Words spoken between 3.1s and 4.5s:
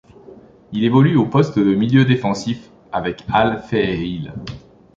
Al Fehayheel.